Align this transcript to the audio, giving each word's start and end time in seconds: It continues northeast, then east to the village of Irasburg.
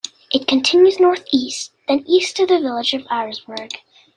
It 0.33 0.47
continues 0.47 0.99
northeast, 0.99 1.73
then 1.87 2.03
east 2.07 2.35
to 2.37 2.47
the 2.47 2.57
village 2.59 2.95
of 2.95 3.03
Irasburg. 3.03 3.71